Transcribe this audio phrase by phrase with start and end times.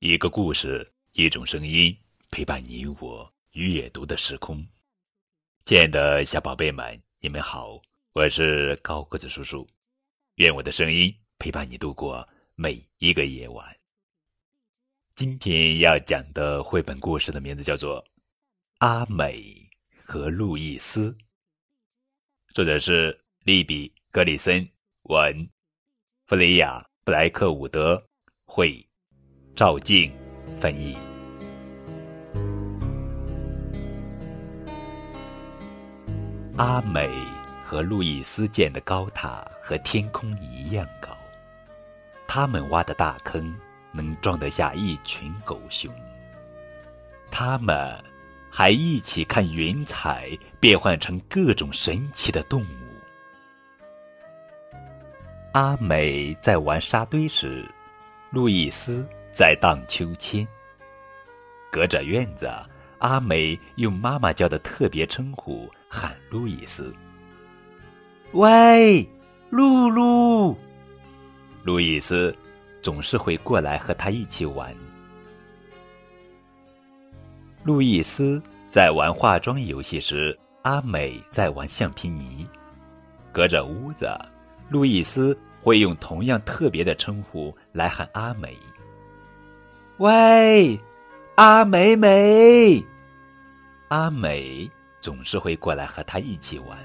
[0.00, 1.94] 一个故事，一种声音，
[2.30, 4.66] 陪伴你我阅读的时空。
[5.66, 7.78] 亲爱的小宝贝们，你们好，
[8.14, 9.68] 我是高个子叔叔。
[10.36, 13.76] 愿我的声音陪伴你度过每一个夜晚。
[15.16, 18.02] 今天要讲的绘本故事的名字叫做
[18.78, 19.54] 《阿美
[20.02, 21.12] 和路易斯》，
[22.54, 24.66] 作者是利比·格里森，
[25.02, 25.46] 文，
[26.24, 28.02] 弗雷亚·布莱克伍德，
[28.46, 28.82] 绘。
[29.60, 30.10] 赵静
[30.58, 30.96] 翻译。
[36.56, 37.10] 阿美
[37.62, 41.14] 和路易斯建的高塔和天空一样高，
[42.26, 43.54] 他们挖的大坑
[43.92, 45.92] 能装得下一群狗熊。
[47.30, 48.02] 他们
[48.50, 52.66] 还一起看云彩变换成各种神奇的动物。
[55.52, 57.62] 阿美在玩沙堆时，
[58.30, 59.06] 路易斯。
[59.32, 60.46] 在荡秋千。
[61.70, 62.50] 隔着院子，
[62.98, 66.94] 阿美用妈妈教的特别称呼喊路易斯
[68.32, 69.08] ：“喂，
[69.50, 70.56] 露露。”
[71.62, 72.34] 路易斯
[72.82, 74.74] 总是会过来和他一起玩。
[77.62, 82.46] 路易斯在玩化妆游戏时，阿美在玩橡皮泥。
[83.32, 84.10] 隔着屋子，
[84.70, 88.56] 路易斯会用同样特别的称呼来喊阿美。
[90.00, 90.80] 喂，
[91.34, 92.82] 阿美美，
[93.88, 94.66] 阿美
[94.98, 96.78] 总是会过来和他一起玩。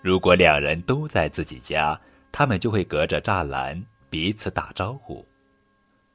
[0.00, 2.00] 如果两人都在自己家，
[2.30, 5.26] 他们就会隔着栅栏彼此打招呼：“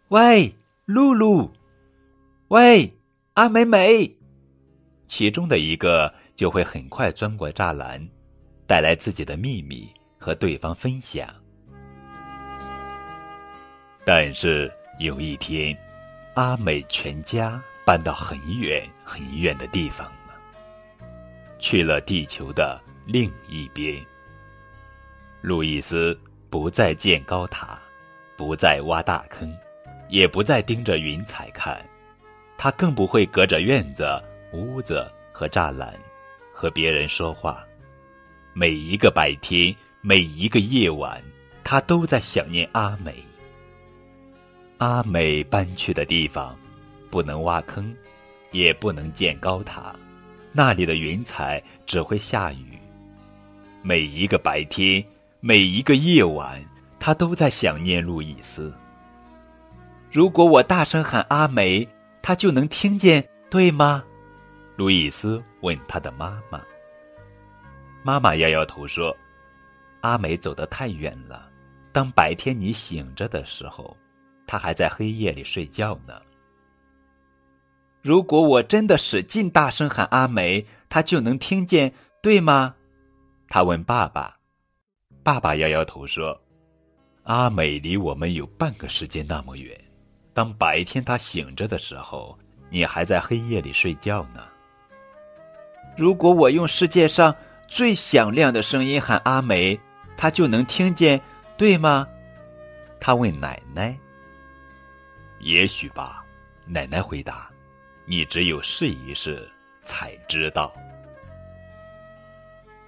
[0.08, 1.52] 喂，露露，
[2.48, 2.90] 喂，
[3.34, 4.10] 阿美美。”
[5.08, 8.02] 其中的一个就会很快钻过栅栏，
[8.66, 11.28] 带来自己的秘密和对方分享。
[14.06, 15.76] 但是有一天，
[16.36, 20.36] 阿美全家搬到很远很远的地方了，
[21.58, 24.00] 去了地球的另一边。
[25.42, 26.18] 路易斯
[26.52, 27.80] 不再建高塔，
[28.38, 29.52] 不再挖大坑，
[30.08, 31.84] 也不再盯着云彩看，
[32.60, 34.06] 他更不会隔着院子、
[34.54, 35.92] 屋子和栅栏
[36.54, 37.66] 和别人说话。
[38.54, 41.20] 每一个白天，每一个夜晚，
[41.64, 43.16] 他都在想念阿美。
[44.78, 46.54] 阿美搬去的地方，
[47.10, 47.96] 不能挖坑，
[48.52, 49.96] 也不能建高塔，
[50.52, 52.78] 那里的云彩只会下雨。
[53.82, 55.02] 每一个白天，
[55.40, 56.62] 每一个夜晚，
[57.00, 58.74] 他都在想念路易斯。
[60.12, 61.88] 如果我大声喊阿美，
[62.22, 64.04] 他就能听见，对吗？
[64.76, 66.62] 路易斯问他的妈妈。
[68.04, 69.16] 妈妈摇摇头说
[70.02, 71.50] ：“阿美走得太远了。
[71.94, 73.96] 当白天你醒着的时候。”
[74.48, 76.22] 他还在黑夜里睡觉呢。
[78.02, 81.92] 如果我真的使劲大声喊阿美，他就能听见，
[82.22, 82.76] 对吗？
[83.48, 84.38] 他问爸爸。
[85.24, 86.40] 爸爸摇摇头说
[87.26, 89.76] ：“阿美离我们有半个时间那么远。
[90.36, 92.38] 当白天他醒着的时候，
[92.70, 94.44] 你还在黑夜里睡觉呢。
[95.98, 97.34] 如果我用世界上
[97.68, 99.80] 最响亮的声音喊阿美，
[100.16, 101.20] 他就能听见，
[101.58, 102.08] 对吗？”
[103.02, 103.98] 他问奶奶。
[105.46, 106.24] 也许吧，
[106.66, 107.48] 奶奶回答
[108.08, 109.48] ：“你只有试一试
[109.84, 110.74] 才知道。”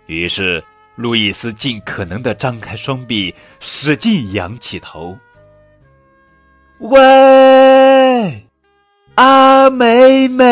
[0.07, 0.63] 于是，
[0.95, 5.15] 路易斯尽可能的张开双臂，使劲仰起头。
[6.81, 8.43] “喂，
[9.13, 10.43] 阿美美！”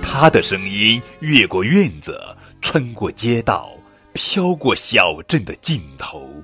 [0.00, 2.18] 他的声音越过院子，
[2.62, 3.70] 穿过街道。
[4.16, 6.42] 飘过小镇的尽头，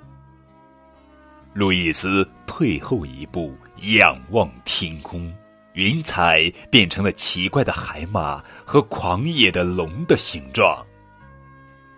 [1.54, 3.56] 路易斯退后一步，
[3.96, 5.34] 仰望天空，
[5.72, 10.84] 云彩变成了奇怪的海马和狂野的龙的形状，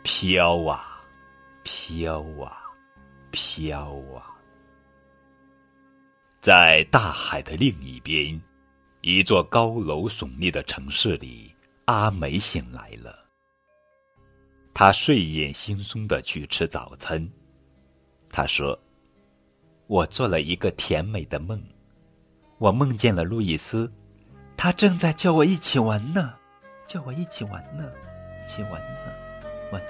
[0.05, 1.03] 飘啊，
[1.65, 2.57] 飘啊，
[3.33, 4.31] 飘啊。
[6.41, 8.41] 在大海的另一边，
[9.01, 11.53] 一座高楼耸立的城市里，
[11.87, 13.24] 阿美醒来了。
[14.75, 17.27] 他睡眼惺忪的去吃早餐。
[18.29, 18.77] 他说
[19.87, 21.63] ：“我做了一个甜美的梦，
[22.59, 23.91] 我梦见了路易斯，
[24.57, 26.35] 他正在叫我一起玩呢，
[26.89, 27.89] 叫我一起玩呢，
[28.45, 29.13] 一起玩呢，
[29.71, 29.89] 玩呢。”